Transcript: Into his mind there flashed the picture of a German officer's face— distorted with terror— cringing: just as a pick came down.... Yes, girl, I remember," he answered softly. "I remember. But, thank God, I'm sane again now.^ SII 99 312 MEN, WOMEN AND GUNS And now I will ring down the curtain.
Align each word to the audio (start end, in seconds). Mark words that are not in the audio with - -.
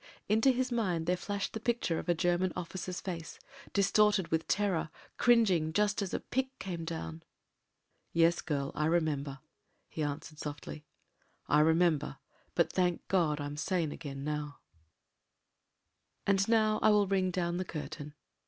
Into 0.27 0.49
his 0.49 0.71
mind 0.71 1.05
there 1.05 1.15
flashed 1.15 1.53
the 1.53 1.59
picture 1.59 1.99
of 1.99 2.09
a 2.09 2.15
German 2.15 2.51
officer's 2.55 2.99
face— 2.99 3.37
distorted 3.73 4.29
with 4.29 4.47
terror— 4.47 4.89
cringing: 5.19 5.71
just 5.73 6.01
as 6.01 6.11
a 6.11 6.19
pick 6.19 6.57
came 6.57 6.85
down.... 6.85 7.21
Yes, 8.11 8.41
girl, 8.41 8.71
I 8.73 8.85
remember," 8.87 9.41
he 9.87 10.01
answered 10.01 10.39
softly. 10.39 10.85
"I 11.47 11.59
remember. 11.59 12.17
But, 12.55 12.73
thank 12.73 13.07
God, 13.09 13.39
I'm 13.39 13.57
sane 13.57 13.91
again 13.91 14.23
now.^ 14.23 14.55
SII 16.25 16.25
99 16.25 16.25
312 16.25 16.25
MEN, 16.25 16.25
WOMEN 16.25 16.25
AND 16.25 16.25
GUNS 16.25 16.43
And 16.45 16.49
now 16.49 16.79
I 16.81 16.89
will 16.89 17.05
ring 17.07 17.29
down 17.29 17.57
the 17.57 17.63
curtain. 17.65 18.15